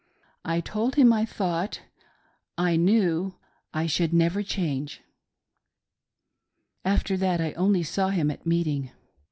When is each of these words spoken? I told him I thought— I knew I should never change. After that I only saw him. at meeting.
I 0.43 0.61
told 0.61 0.95
him 0.95 1.13
I 1.13 1.25
thought— 1.25 1.81
I 2.71 2.75
knew 2.75 3.35
I 3.71 3.85
should 3.85 4.15
never 4.15 4.41
change. 4.41 5.03
After 6.83 7.15
that 7.17 7.39
I 7.39 7.51
only 7.51 7.83
saw 7.83 8.09
him. 8.09 8.31
at 8.31 8.43
meeting. 8.43 8.89